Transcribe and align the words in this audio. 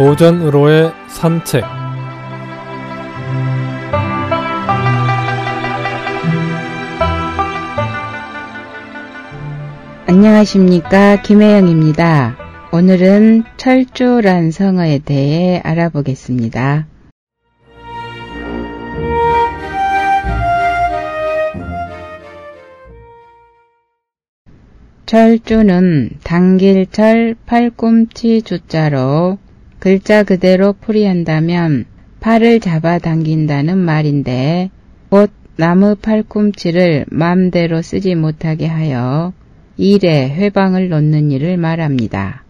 도전으로의 0.00 0.94
산책 1.08 1.62
안녕하십니까 10.06 11.20
김혜영입니다. 11.20 12.38
오늘은 12.72 13.44
철조란 13.58 14.52
성어에 14.52 15.00
대해 15.00 15.60
알아보겠습니다. 15.62 16.86
철주는 25.04 26.10
당길철 26.24 27.36
팔꿈치 27.44 28.40
주자로 28.40 29.36
글자 29.80 30.24
그대로 30.24 30.74
풀이한다면 30.74 31.86
팔을 32.20 32.60
잡아 32.60 32.98
당긴다는 32.98 33.78
말인데 33.78 34.68
곧 35.08 35.30
나무 35.56 35.96
팔꿈치를 35.96 37.06
맘대로 37.08 37.80
쓰지 37.80 38.14
못하게 38.14 38.66
하여 38.66 39.32
일에 39.78 40.28
회방을 40.28 40.90
놓는 40.90 41.30
일을 41.30 41.56
말합니다. 41.56 42.44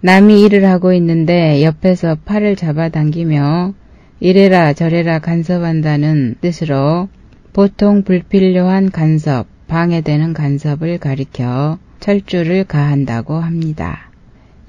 남이 0.00 0.42
일을 0.42 0.64
하고 0.64 0.94
있는데 0.94 1.62
옆에서 1.62 2.16
팔을 2.24 2.56
잡아당기며 2.56 3.74
이래라 4.20 4.72
저래라 4.72 5.18
간섭한다는 5.18 6.36
뜻으로 6.40 7.08
보통 7.52 8.04
불필요한 8.04 8.90
간섭, 8.90 9.46
방해되는 9.68 10.32
간섭을 10.32 10.96
가리켜 10.98 11.78
철주를 12.00 12.64
가한다고 12.64 13.36
합니다. 13.36 14.09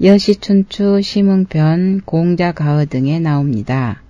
여시춘추 0.02 1.00
심흥편 1.00 2.00
공자가어 2.04 2.86
등에 2.86 3.20
나옵니다. 3.20 4.02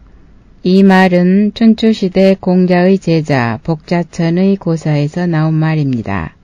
이 0.63 0.83
말은 0.83 1.53
춘추시대 1.53 2.37
공자의 2.41 2.99
제자 2.99 3.61
복자천의 3.63 4.57
고사에서 4.57 5.27
나온 5.27 5.53
말입니다. 5.53 6.35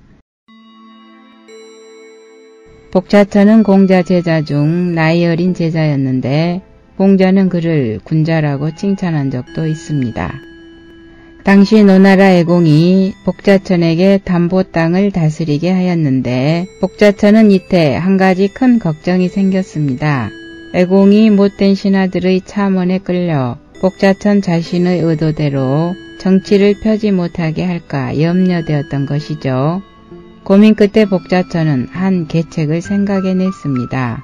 복자천은 2.91 3.63
공자 3.63 4.03
제자 4.03 4.43
중 4.43 4.95
나이 4.95 5.25
어린 5.25 5.55
제자였는데 5.55 6.61
공자는 6.99 7.49
그를 7.49 8.01
군자라고 8.05 8.75
칭찬한 8.75 9.31
적도 9.31 9.67
있습니다. 9.67 10.48
당시 11.49 11.83
노나라 11.83 12.31
애공이 12.35 13.15
복자천에게 13.25 14.19
담보 14.23 14.65
땅을 14.65 15.13
다스리게 15.13 15.71
하였는데 15.71 16.67
복자천은 16.83 17.53
이때 17.53 17.97
한 17.97 18.19
가지 18.19 18.49
큰 18.49 18.79
걱정이 18.79 19.31
생겼습니다. 19.31 20.29
애공이 20.75 21.31
못된 21.31 21.75
신하들의 21.75 22.43
참원에 22.45 22.99
끌려 22.99 23.57
복자천 23.81 24.43
자신의 24.43 25.01
의도대로 25.01 25.95
정치를 26.21 26.81
펴지 26.83 27.13
못하게 27.13 27.65
할까 27.65 28.21
염려되었던 28.21 29.07
것이죠. 29.07 29.81
고민 30.45 30.75
끝에 30.75 31.07
복자천은 31.07 31.89
한 31.93 32.27
계책을 32.29 32.83
생각해냈습니다. 32.83 34.23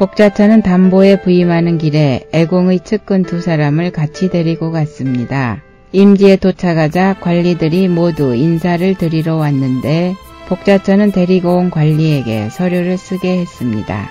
복자천은 0.00 0.62
담보에 0.62 1.20
부임하는 1.20 1.78
길에 1.78 2.26
애공의 2.32 2.80
측근 2.80 3.22
두 3.22 3.40
사람을 3.40 3.92
같이 3.92 4.28
데리고 4.28 4.72
갔습니다. 4.72 5.62
임지에 5.92 6.36
도착하자 6.36 7.16
관리들이 7.20 7.88
모두 7.88 8.34
인사를 8.34 8.94
드리러 8.94 9.36
왔는데 9.36 10.14
복자천은 10.48 11.12
데리고 11.12 11.56
온 11.56 11.70
관리에게 11.70 12.48
서류를 12.50 12.96
쓰게 12.96 13.38
했습니다. 13.40 14.08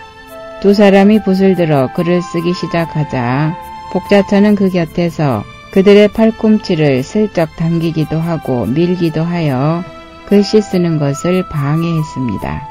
두 0.61 0.75
사람이 0.75 1.23
붓을 1.23 1.55
들어 1.55 1.91
글을 1.93 2.21
쓰기 2.21 2.53
시작하자 2.53 3.57
복자천은 3.93 4.55
그 4.55 4.69
곁에서 4.69 5.43
그들의 5.71 6.09
팔꿈치를 6.09 7.01
슬쩍 7.01 7.55
당기기도 7.55 8.19
하고 8.19 8.65
밀기도 8.67 9.23
하여 9.23 9.83
글씨 10.27 10.61
쓰는 10.61 10.99
것을 10.99 11.49
방해했습니다. 11.49 12.69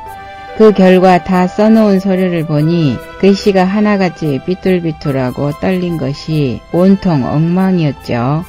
그 0.56 0.72
결과 0.72 1.24
다 1.24 1.46
써놓은 1.46 2.00
서류를 2.00 2.46
보니 2.46 2.96
글씨가 3.18 3.64
하나같이 3.64 4.40
삐뚤삐뚤하고 4.46 5.52
떨린 5.60 5.96
것이 5.96 6.60
온통 6.72 7.24
엉망이었죠. 7.24 8.44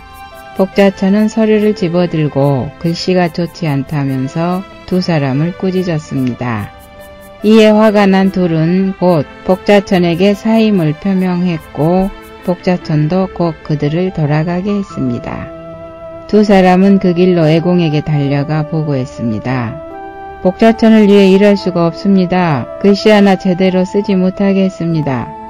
복자천은 0.61 1.27
서류를 1.27 1.73
집어들고 1.73 2.69
글씨가 2.77 3.29
좋지 3.29 3.67
않다면서 3.67 4.61
두 4.85 5.01
사람을 5.01 5.57
꾸짖었습니다. 5.57 6.69
이에 7.41 7.67
화가 7.67 8.05
난 8.05 8.31
둘은 8.31 8.93
곧 8.99 9.25
복자천에게 9.45 10.35
사임을 10.35 10.93
표명했고 11.01 12.11
복자천도 12.45 13.29
곧 13.33 13.55
그들을 13.63 14.13
돌아가게 14.13 14.71
했습니다. 14.71 15.47
두 16.27 16.43
사람은 16.43 16.99
그 16.99 17.15
길로 17.15 17.47
애공에게 17.47 18.01
달려가 18.01 18.67
보고했습니다. 18.67 19.81
복자천을 20.43 21.07
위해 21.07 21.27
일할 21.31 21.57
수가 21.57 21.87
없습니다. 21.87 22.67
글씨 22.83 23.09
하나 23.09 23.35
제대로 23.35 23.83
쓰지 23.83 24.13
못하게 24.13 24.65
했습니다. 24.65 25.40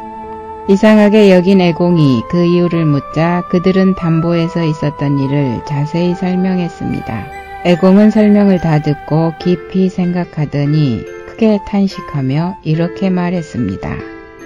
이상하게 0.71 1.33
여긴 1.33 1.59
애공이 1.59 2.23
그 2.29 2.45
이유를 2.45 2.85
묻자 2.85 3.43
그들은 3.49 3.93
담보에서 3.95 4.63
있었던 4.63 5.19
일을 5.19 5.65
자세히 5.67 6.15
설명했습니다. 6.15 7.25
애공은 7.65 8.09
설명을 8.09 8.59
다 8.59 8.79
듣고 8.79 9.33
깊이 9.37 9.89
생각하더니 9.89 11.03
크게 11.27 11.59
탄식하며 11.67 12.59
이렇게 12.63 13.09
말했습니다. 13.09 13.97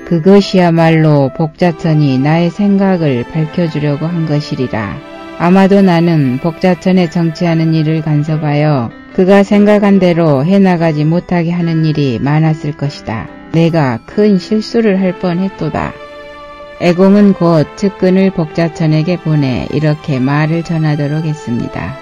그것이야말로 0.08 1.30
복자천이 1.38 2.18
나의 2.18 2.50
생각을 2.50 3.26
밝혀주려고 3.32 4.08
한 4.08 4.26
것이리라. 4.26 4.98
아마도 5.38 5.84
나는 5.84 6.40
복자천에 6.40 7.12
정치하는 7.12 7.76
일을 7.76 8.02
간섭하여 8.02 8.90
그가 9.14 9.44
생각한 9.44 10.00
대로 10.00 10.44
해나가지 10.44 11.06
못하게 11.06 11.52
하는 11.52 11.86
일이 11.86 12.18
많았을 12.20 12.72
것이다. 12.72 13.28
내가 13.52 14.00
큰 14.08 14.40
실수를 14.40 15.00
할 15.00 15.20
뻔했도다. 15.20 16.05
애공은 16.86 17.34
곧 17.34 17.66
측근을 17.78 18.30
복자천에게 18.30 19.18
보내 19.22 19.68
이렇게 19.74 20.20
말을 20.20 20.62
전하도록 20.62 21.26
했습니다. 21.26 21.98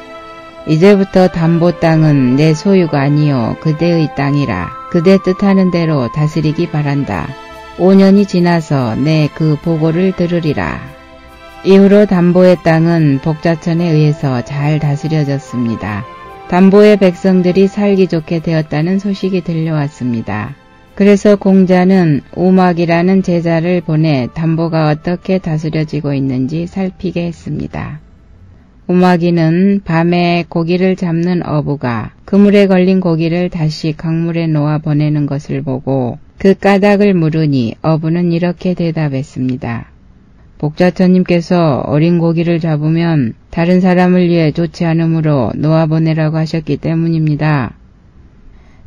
이제부터 0.67 1.29
담보 1.29 1.79
땅은 1.79 2.35
내 2.35 2.53
소유가 2.53 2.99
아니요 2.99 3.55
그대의 3.61 4.13
땅이라 4.17 4.89
그대 4.91 5.17
뜻하는 5.23 5.71
대로 5.71 6.11
다스리기 6.11 6.69
바란다. 6.69 7.29
5년이 7.77 8.27
지나서 8.27 8.95
내 8.95 9.29
그 9.33 9.55
보고를 9.63 10.17
들으리라. 10.17 10.81
이후로 11.63 12.05
담보의 12.07 12.57
땅은 12.63 13.21
복자천에 13.23 13.89
의해서 13.89 14.43
잘 14.43 14.79
다스려졌습니다. 14.79 16.03
담보의 16.49 16.97
백성들이 16.97 17.69
살기 17.69 18.09
좋게 18.09 18.39
되었다는 18.39 18.99
소식이 18.99 19.45
들려왔습니다. 19.45 20.55
그래서 20.95 21.35
공자는 21.35 22.21
우막이라는 22.35 23.23
제자를 23.23 23.81
보내 23.81 24.27
담보가 24.33 24.89
어떻게 24.89 25.39
다스려지고 25.39 26.13
있는지 26.13 26.67
살피게 26.67 27.25
했습니다. 27.25 27.99
우막이는 28.85 29.81
밤에 29.85 30.45
고기를 30.47 30.95
잡는 30.95 31.47
어부가 31.47 32.11
그물에 32.25 32.67
걸린 32.67 32.99
고기를 32.99 33.49
다시 33.49 33.93
강물에 33.97 34.45
놓아 34.47 34.77
보내는 34.77 35.25
것을 35.25 35.63
보고 35.63 36.19
그 36.37 36.53
까닭을 36.53 37.15
물으니 37.15 37.75
어부는 37.81 38.31
이렇게 38.31 38.75
대답했습니다. 38.75 39.87
복자천님께서 40.59 41.83
어린 41.85 42.19
고기를 42.19 42.59
잡으면 42.59 43.33
다른 43.49 43.81
사람을 43.81 44.27
위해 44.27 44.51
좋지 44.51 44.85
않으므로 44.85 45.51
놓아 45.55 45.87
보내라고 45.87 46.37
하셨기 46.37 46.77
때문입니다. 46.77 47.73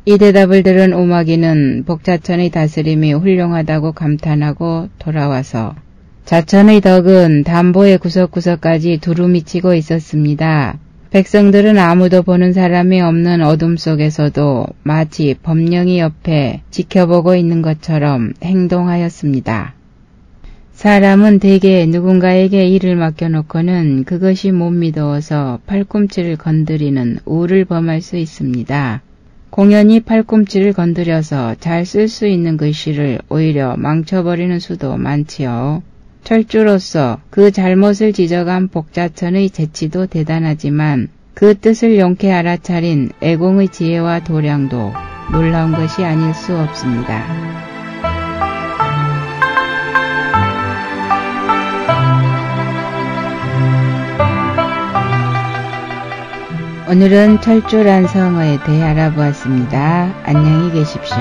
이 0.09 0.17
대답을 0.17 0.63
들은 0.63 0.93
오마기는 0.93 1.83
복자천의 1.85 2.51
다스림이 2.51 3.11
훌륭하다고 3.11 3.91
감탄하고 3.91 4.87
돌아와서 4.99 5.75
자천의 6.23 6.79
덕은 6.79 7.43
담보의 7.43 7.97
구석구석까지 7.97 8.99
두루 9.01 9.27
미 9.27 9.43
치고 9.43 9.73
있었습니다. 9.73 10.79
백성들은 11.09 11.77
아무도 11.77 12.23
보는 12.23 12.53
사람이 12.53 13.01
없는 13.01 13.43
어둠 13.43 13.75
속에서도 13.75 14.67
마치 14.83 15.35
법령이 15.43 15.99
옆에 15.99 16.61
지켜보고 16.71 17.35
있는 17.35 17.61
것처럼 17.61 18.31
행동하였습니다. 18.41 19.73
사람은 20.71 21.39
대개 21.39 21.85
누군가에게 21.85 22.65
일을 22.65 22.95
맡겨놓고는 22.95 24.05
그것이 24.05 24.53
못 24.53 24.69
믿어서 24.69 25.59
팔꿈치를 25.67 26.37
건드리는 26.37 27.17
우를 27.25 27.65
범할 27.65 28.01
수 28.01 28.15
있습니다. 28.15 29.01
공연히 29.49 29.99
팔꿈치를 30.01 30.73
건드려서 30.73 31.55
잘 31.59 31.83
쓸 31.83 32.07
수 32.07 32.27
있는 32.27 32.57
글씨를 32.57 33.19
오히려 33.29 33.75
망쳐버리는 33.77 34.59
수도 34.59 34.97
많지요. 34.97 35.81
철주로서 36.23 37.19
그 37.29 37.51
잘못을 37.51 38.11
지적한 38.11 38.67
복자천의 38.67 39.49
재치도 39.49 40.07
대단하지만 40.07 41.07
그 41.33 41.57
뜻을 41.57 41.99
용케 41.99 42.31
알아차린 42.31 43.11
애공의 43.21 43.69
지혜와 43.69 44.23
도량도 44.23 44.91
놀라운 45.31 45.71
것이 45.71 46.03
아닐 46.03 46.33
수 46.33 46.57
없습니다. 46.57 47.76
오늘은 56.89 57.41
철조란 57.41 58.07
성어에 58.07 58.59
대해 58.65 58.81
알아보았습니다. 58.81 60.21
안녕히 60.23 60.71
계십시오. 60.71 61.17